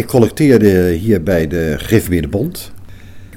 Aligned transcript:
Ik 0.00 0.06
collecteerde 0.06 0.88
hier 0.90 1.22
bij 1.22 1.46
de 1.46 1.74
Gereformeerde 1.78 2.28
Bond. 2.28 2.72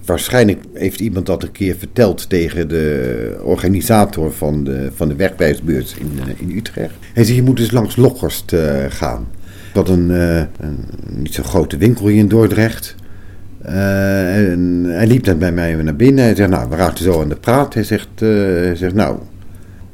Waarschijnlijk 0.06 0.64
heeft 0.74 1.00
iemand 1.00 1.26
dat 1.26 1.44
een 1.44 1.52
keer 1.52 1.76
verteld 1.76 2.30
tegen 2.30 2.70
de 2.70 3.40
organisator 3.44 4.33
van 4.33 4.63
de, 4.63 4.89
van 4.96 5.07
de 5.07 5.15
in, 5.15 6.20
eh, 6.20 6.28
in 6.38 6.57
Utrecht. 6.57 6.94
Hij 7.13 7.23
zei, 7.23 7.36
je 7.36 7.44
moet 7.44 7.60
eens 7.60 7.71
langs 7.71 7.96
Lokhorst 7.96 8.52
uh, 8.52 8.62
gaan. 8.89 9.28
Ik 9.70 9.73
had 9.73 9.89
een, 9.89 10.10
uh, 10.10 10.38
een, 10.38 10.78
niet 11.10 11.34
zo 11.34 11.44
grote 11.44 11.78
winkel 11.78 12.07
hier 12.07 12.20
in 12.20 12.28
Dordrecht. 12.28 12.95
En 13.61 14.83
hij 14.87 15.07
liep 15.07 15.23
dan 15.23 15.37
bij 15.37 15.51
mij 15.51 15.75
naar 15.75 15.95
binnen. 15.95 16.23
Hij 16.23 16.36
zegt, 16.36 16.50
nou, 16.50 16.70
we 16.70 16.75
raakten 16.75 17.04
zo 17.04 17.21
aan 17.21 17.30
de 17.30 17.36
praat. 17.36 17.73
Hij 17.73 17.84
zegt, 17.84 18.20
hij 18.20 18.75
zegt 18.75 18.93
nou, 18.93 19.18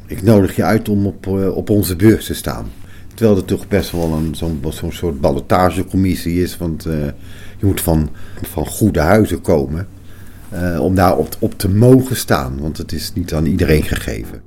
ik 0.06 0.24
nodig 0.24 0.56
je 0.56 0.64
uit 0.64 0.90
om 0.90 1.06
op, 1.06 1.28
op 1.56 1.70
onze 1.70 1.96
beurs 1.96 2.26
te 2.26 2.34
staan. 2.34 2.66
Terwijl 3.20 3.40
het 3.40 3.48
toch 3.48 3.68
best 3.68 3.92
wel 3.92 4.14
een, 4.14 4.36
zo'n, 4.36 4.92
soort 4.92 5.22
ballotagecommissie 5.22 6.42
is. 6.42 6.58
Want 6.58 6.84
je 7.60 7.66
moet 7.66 7.82
van, 7.82 8.10
van 8.42 8.66
goede 8.66 9.00
huizen 9.00 9.42
komen. 9.42 9.88
Uh, 10.54 10.80
om 10.82 10.96
daar 10.96 11.18
op, 11.18 11.28
op, 11.40 11.54
te 11.58 11.70
mogen 11.70 12.16
staan, 12.16 12.60
want 12.62 12.78
het 12.78 12.92
is 12.92 13.14
niet 13.14 13.34
aan 13.34 13.46
iedereen 13.46 13.84
gegeven. 13.84 14.42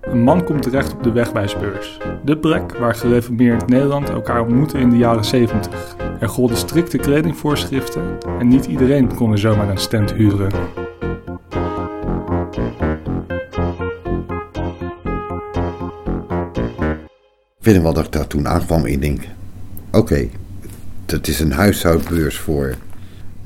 Een 0.00 0.22
man 0.22 0.44
komt 0.44 0.62
terecht 0.62 0.92
op 0.92 1.02
de 1.02 1.12
wegwijsbeurs. 1.12 1.98
De 2.24 2.38
plek 2.38 2.76
waar 2.78 2.94
gereformeerd 2.94 3.68
Nederland 3.68 4.08
elkaar 4.08 4.40
ontmoette 4.40 4.78
in 4.78 4.90
de 4.90 4.96
jaren 4.96 5.24
70. 5.24 5.96
Er 6.20 6.28
golden 6.28 6.56
strikte 6.56 6.96
kledingvoorschriften 6.96 8.02
en 8.38 8.48
niet 8.48 8.64
iedereen 8.64 9.14
kon 9.14 9.32
er 9.32 9.38
zomaar 9.38 9.68
een 9.68 9.78
stand 9.78 10.12
huren. 10.12 10.52
Weet 17.64 17.82
wel 17.82 17.92
dat 17.92 18.04
ik 18.04 18.12
daar 18.12 18.26
toen 18.26 18.48
aankwam 18.48 18.86
ik 18.86 19.00
denk... 19.00 19.22
Oké, 19.90 20.28
dat 21.06 21.28
is 21.28 21.40
een 21.40 21.52
huishoudbeurs 21.52 22.36
voor 22.36 22.74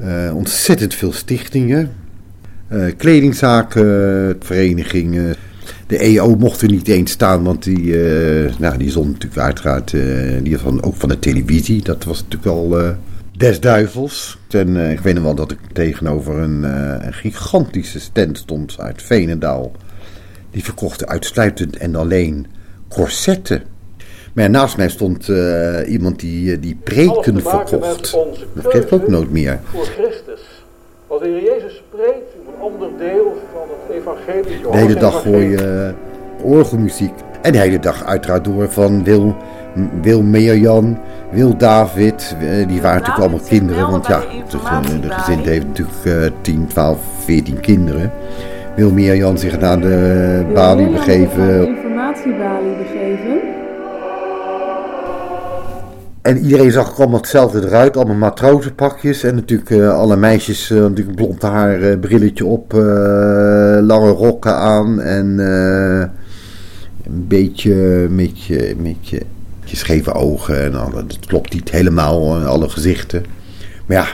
uh, 0.00 0.34
ontzettend 0.34 0.94
veel 0.94 1.12
stichtingen. 1.12 1.92
Uh, 2.72 2.92
kledingzaken, 2.96 4.36
verenigingen. 4.40 5.34
De 5.86 5.98
EO 5.98 6.36
mocht 6.36 6.62
er 6.62 6.70
niet 6.70 6.88
eens 6.88 7.10
staan, 7.10 7.42
want 7.42 7.62
die, 7.62 7.80
uh, 7.80 8.52
nou, 8.58 8.78
die 8.78 8.90
zond 8.90 9.06
natuurlijk 9.12 9.40
uiteraard 9.40 9.90
die 10.42 10.58
van, 10.58 10.82
ook 10.82 10.96
van 10.96 11.08
de 11.08 11.18
televisie. 11.18 11.82
Dat 11.82 12.04
was 12.04 12.22
natuurlijk 12.22 12.46
al 12.46 12.96
des 13.36 13.60
duivels. 13.60 14.38
En 14.50 14.76
ik 14.90 15.00
weet 15.00 15.14
nog 15.14 15.22
wel 15.22 15.34
dat 15.34 15.50
ik 15.50 15.58
tegenover 15.72 16.38
een, 16.38 16.62
een 17.06 17.14
gigantische 17.14 18.00
stand 18.00 18.38
stond 18.38 18.78
uit 18.78 19.02
Venendaal. 19.02 19.72
Die 20.50 20.64
verkochten 20.64 21.08
uitsluitend 21.08 21.76
en 21.76 21.94
alleen 21.94 22.46
corsetten. 22.88 23.62
Maar 24.38 24.50
naast 24.50 24.76
mij 24.76 24.88
stond 24.88 25.28
uh, 25.28 25.90
iemand 25.90 26.20
die, 26.20 26.60
die 26.60 26.78
preken 26.84 27.40
verkocht. 27.42 28.16
Dat 28.52 28.74
ik 28.74 28.92
ook 28.92 29.08
nooit 29.08 29.30
meer. 29.30 29.58
Voor 29.64 29.84
Christus. 29.84 30.40
Wat 31.06 31.20
de 31.20 31.26
Heer 31.26 31.42
Jezus 31.42 31.82
spreekt, 31.88 32.34
een 32.46 32.62
onderdeel 32.62 33.36
van 33.52 33.68
het 33.68 33.96
evangelie. 33.96 34.70
De 34.70 34.76
hele 34.76 34.94
dag 34.94 35.24
hoor 35.24 35.40
je 35.42 35.94
uh, 36.42 36.52
orgelmuziek. 36.52 37.12
En 37.42 37.52
de 37.52 37.58
hele 37.58 37.78
dag 37.78 38.04
uiteraard 38.04 38.44
door 38.44 38.70
van 38.70 39.04
Wil, 39.04 39.36
Wil 40.02 40.22
Meerjan, 40.22 40.98
Wil 41.30 41.56
David. 41.56 42.36
Uh, 42.42 42.68
die 42.68 42.80
waren 42.80 42.98
natuurlijk 42.98 43.18
allemaal 43.18 43.48
kinderen. 43.48 43.90
Want 43.90 44.06
ja, 44.06 44.20
de, 44.20 45.00
de 45.00 45.10
gezin 45.10 45.38
heeft 45.38 45.66
natuurlijk 45.66 46.34
10, 46.40 46.66
12, 46.66 46.98
14 47.24 47.60
kinderen. 47.60 48.12
Wil 48.76 48.90
Meerjan 48.90 49.38
zich 49.38 49.60
naar 49.60 49.80
de 49.80 50.44
balie 50.54 50.90
begeven. 50.90 51.66
informatiebalie 51.66 52.76
begeven. 52.76 53.66
En 56.28 56.38
iedereen 56.38 56.72
zag 56.72 56.90
ook 56.90 56.98
allemaal 56.98 57.20
hetzelfde 57.20 57.66
eruit. 57.66 57.96
Allemaal 57.96 58.16
matrozenpakjes. 58.16 59.22
En 59.22 59.34
natuurlijk 59.34 59.70
uh, 59.70 59.94
alle 59.94 60.16
meisjes, 60.16 60.70
uh, 60.70 60.80
natuurlijk 60.80 61.16
blond 61.16 61.42
haar, 61.42 61.80
uh, 61.80 61.98
brilletje 61.98 62.46
op, 62.46 62.72
lange 63.82 64.10
rokken 64.10 64.54
aan. 64.54 65.00
En 65.00 65.38
een 65.38 67.26
beetje, 67.28 68.08
beetje, 68.10 68.76
beetje, 68.76 69.22
beetje 69.60 69.76
scheve 69.76 70.12
ogen. 70.12 70.64
En 70.64 70.74
alle, 70.74 71.06
dat 71.06 71.26
klopt 71.26 71.54
niet 71.54 71.70
helemaal, 71.70 72.36
alle 72.36 72.68
gezichten. 72.68 73.24
Maar 73.86 73.96
ja, 73.96 74.06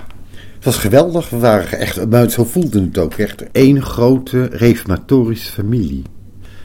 het 0.54 0.64
was 0.64 0.76
geweldig. 0.76 1.30
We 1.30 1.38
waren 1.38 1.78
echt, 1.78 2.32
zo 2.32 2.44
voelde 2.44 2.80
het 2.80 2.98
ook 2.98 3.14
echt. 3.14 3.44
één 3.52 3.82
grote 3.82 4.44
reformatorische 4.44 5.52
familie 5.52 6.02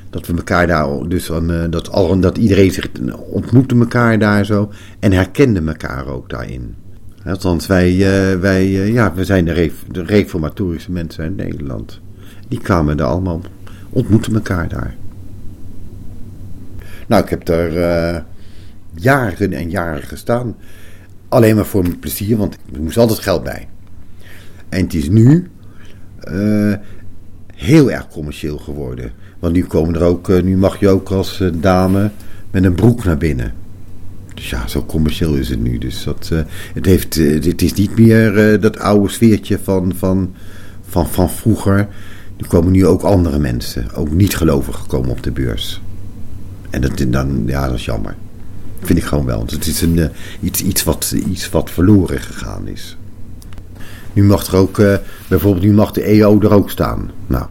dat 0.09 0.27
we 0.27 0.33
elkaar 0.33 0.67
daar 0.67 1.07
dus 1.07 1.29
uh, 1.29 1.63
dat, 1.69 1.89
al, 1.89 2.19
dat 2.19 2.37
iedereen 2.37 2.71
zich 2.71 2.89
ontmoette 3.15 3.75
elkaar 3.75 4.19
daar 4.19 4.45
zo 4.45 4.71
en 4.99 5.11
herkende 5.11 5.61
elkaar 5.61 6.07
ook 6.07 6.29
daarin. 6.29 6.75
Althans, 7.25 7.67
wij, 7.67 7.93
uh, 7.93 8.39
wij, 8.39 8.67
uh, 8.67 8.93
ja, 8.93 9.13
we 9.13 9.25
zijn 9.25 9.45
de, 9.45 9.71
de, 9.91 10.03
reformatorische 10.03 10.91
mensen 10.91 11.25
in 11.25 11.35
Nederland. 11.35 11.99
Die 12.47 12.59
kwamen 12.59 12.99
er 12.99 13.05
allemaal, 13.05 13.41
ontmoeten 13.89 14.33
elkaar 14.33 14.69
daar. 14.69 14.95
Nou, 17.07 17.23
ik 17.23 17.29
heb 17.29 17.45
daar 17.45 18.23
jaren 18.93 19.53
en 19.53 19.69
jaren 19.69 20.03
gestaan. 20.03 20.55
Alleen 21.27 21.55
maar 21.55 21.65
voor 21.65 21.81
mijn 21.81 21.99
plezier, 21.99 22.37
want 22.37 22.57
er 22.73 22.81
moest 22.81 22.97
altijd 22.97 23.19
geld 23.19 23.43
bij. 23.43 23.67
En 24.69 24.83
het 24.83 24.93
is 24.93 25.09
nu 25.09 25.49
heel 27.59 27.91
erg 27.91 28.07
commercieel 28.07 28.57
geworden. 28.57 29.11
Want 29.39 29.53
nu 29.53 29.65
komen 29.65 29.95
er 29.95 30.01
ook, 30.01 30.29
eh, 30.29 30.43
nu 30.43 30.57
mag 30.57 30.79
je 30.79 30.89
ook 30.89 31.09
als 31.09 31.39
eh, 31.39 31.49
dame 31.53 32.11
met 32.51 32.63
een 32.63 32.75
broek 32.75 33.03
naar 33.03 33.17
binnen. 33.17 33.53
Dus 34.33 34.49
ja, 34.49 34.67
zo 34.67 34.85
commercieel 34.85 35.33
is 35.33 35.49
het 35.49 35.61
nu. 35.61 35.77
Dus 35.77 36.03
dat, 36.03 36.29
uh, 36.33 36.39
het, 36.73 36.85
heeft, 36.85 37.17
is 37.61 37.73
niet 37.73 37.97
meer 37.97 38.59
dat 38.59 38.79
oude 38.79 39.09
sfeertje 39.09 39.59
van, 39.63 39.93
van, 39.95 40.33
van, 40.87 41.07
van 41.07 41.29
vroeger. 41.29 41.87
Er 42.37 42.47
komen 42.47 42.71
nu 42.71 42.85
ook 42.85 43.01
andere 43.01 43.39
mensen, 43.39 43.93
ook 43.95 44.11
niet 44.11 44.35
gelovigen, 44.35 44.87
komen 44.87 45.09
op 45.09 45.23
de 45.23 45.31
beurs. 45.31 45.81
En 46.69 46.81
dat, 46.81 47.05
dan, 47.07 47.43
ja, 47.45 47.67
dat 47.67 47.75
is 47.75 47.85
jammer. 47.85 48.15
Vind 48.81 48.99
ik 48.99 49.05
gewoon 49.05 49.25
wel. 49.25 49.37
Want 49.37 49.51
het 49.51 49.67
is 49.67 49.81
een, 49.81 50.09
iets, 50.39 50.61
iets, 50.61 50.83
wat, 50.83 51.15
iets 51.29 51.49
wat 51.49 51.71
verloren 51.71 52.19
gegaan 52.19 52.67
is. 52.67 52.97
Nu 54.13 54.23
mag 54.23 54.45
er 54.45 54.55
ook, 54.55 54.81
bijvoorbeeld, 55.27 55.65
nu 55.65 55.73
mag 55.73 55.91
de 55.91 56.01
EO 56.01 56.39
er 56.41 56.53
ook 56.53 56.69
staan. 56.69 57.11
Nou. 57.27 57.45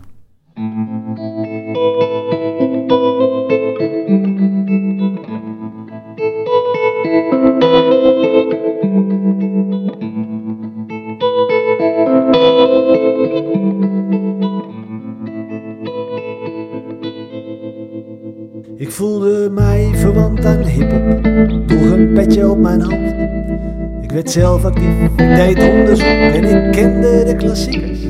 Mij 19.50 19.90
verwant 19.94 20.44
aan 20.44 20.62
hiphop, 20.62 21.22
droeg 21.66 21.90
een 21.90 22.12
petje 22.12 22.50
op 22.50 22.58
mijn 22.58 22.80
hoofd. 22.80 23.14
Ik 24.00 24.10
werd 24.10 24.30
zelf 24.30 24.64
actief, 24.64 25.04
ik 25.04 25.16
deed 25.16 25.70
onderzoek 25.70 26.06
en 26.06 26.44
ik 26.44 26.72
kende 26.72 27.24
de 27.24 27.34
klassiekers. 27.36 28.00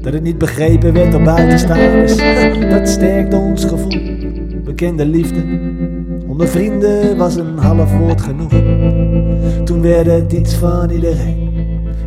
Dat 0.00 0.12
het 0.12 0.22
niet 0.22 0.38
begrepen 0.38 0.92
werd 0.92 1.12
door 1.12 1.22
buitenstaanders, 1.22 2.16
dat 2.74 2.88
sterkte 2.88 3.36
ons 3.36 3.64
gevoel. 3.64 4.00
Bekende 4.64 5.06
liefde, 5.06 5.42
onder 6.26 6.48
vrienden 6.48 7.16
was 7.16 7.36
een 7.36 7.58
half 7.58 7.96
woord 7.96 8.20
genoeg. 8.20 8.52
Toen 9.64 9.82
werd 9.82 10.06
het 10.06 10.32
iets 10.32 10.54
van 10.54 10.90
iedereen. 10.90 11.48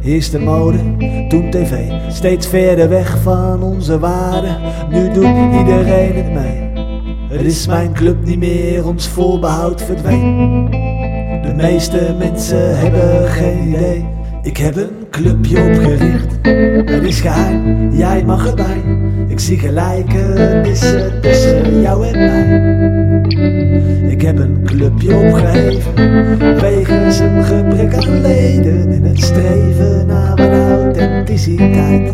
Eerst 0.04 0.32
de 0.32 0.40
mode, 0.40 0.78
toen 1.28 1.50
tv, 1.50 1.92
steeds 2.10 2.48
verder 2.48 2.90
weg 2.90 3.22
van 3.22 3.64
onze 3.64 4.00
waarden. 4.00 4.58
Nu 4.90 5.12
doet 5.12 5.60
iedereen 5.60 6.16
het 6.16 6.34
mee. 6.34 6.71
Het 7.32 7.42
is 7.42 7.68
mijn 7.68 7.94
club 7.94 8.26
niet 8.26 8.40
meer, 8.40 8.88
ons 8.88 9.08
voorbehoud 9.08 9.82
verdween. 9.82 10.68
De 11.42 11.54
meeste 11.56 12.16
mensen 12.18 12.78
hebben 12.78 13.28
geen 13.28 13.68
idee. 13.68 14.06
Ik 14.44 14.58
heb 14.58 14.76
een 14.76 15.08
clubje 15.10 15.58
opgericht, 15.58 16.38
het 16.92 17.04
is 17.04 17.22
geheim, 17.22 17.92
jij 17.92 18.24
mag 18.26 18.48
erbij. 18.48 18.84
Ik 19.28 19.40
zie 19.40 19.60
gelijkenissen 19.60 21.22
tussen 21.22 21.82
jou 21.82 22.08
en 22.08 22.18
mij. 22.18 22.70
Ik 24.12 24.22
heb 24.22 24.38
een 24.38 24.62
clubje 24.66 25.16
opgeheven, 25.16 25.96
wegens 26.60 27.20
een 27.20 27.44
gebrek 27.44 27.94
aan 27.94 28.22
leden 28.22 28.92
in 28.92 29.04
het 29.04 29.20
streven 29.20 30.06
naar 30.06 30.36
mijn 30.36 30.72
authenticiteit. 30.72 32.14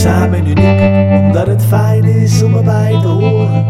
Samen 0.00 0.46
uniek, 0.46 0.80
omdat 1.22 1.46
het 1.46 1.64
fijn 1.64 2.04
is 2.04 2.42
om 2.42 2.56
erbij 2.56 2.98
te 3.00 3.06
horen. 3.08 3.64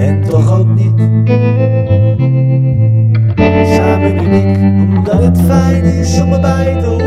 En 0.00 0.20
toch 0.28 0.58
ook 0.58 0.66
niet. 0.66 1.00
Samen 3.76 4.24
uniek, 4.24 4.56
omdat 4.96 5.22
het 5.22 5.40
fijn 5.40 5.84
is 5.84 6.20
om 6.20 6.32
erbij 6.32 6.76
te 6.80 6.86
horen. 6.86 7.01